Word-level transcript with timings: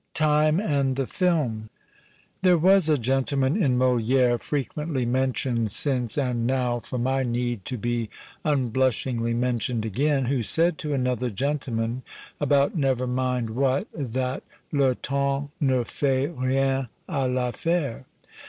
226 0.15 0.19
TIME 0.33 0.71
AND 0.79 0.95
THE 0.95 1.05
FILM 1.05 1.69
There 2.41 2.57
was 2.57 2.89
a 2.89 2.97
gentleman 2.97 3.55
in 3.55 3.77
Molicre, 3.77 4.39
frequently 4.39 5.05
mentioned 5.05 5.71
since 5.71 6.17
and 6.17 6.47
now 6.47 6.79
for 6.79 6.97
my 6.97 7.21
need 7.21 7.65
to 7.65 7.77
be 7.77 8.09
un 8.43 8.69
blushingly 8.69 9.35
mentioned 9.35 9.85
again, 9.85 10.25
who 10.25 10.41
said 10.41 10.79
to 10.79 10.95
another 10.95 11.29
gentleman, 11.29 12.01
about 12.39 12.75
never 12.75 13.05
mind 13.05 13.51
what, 13.51 13.85
that 13.93 14.41
le 14.71 14.95
temps 14.95 15.51
ne 15.59 15.83
fait 15.83 16.31
rien 16.35 16.87
a 17.07 17.29
Vaffaire. 17.29 18.05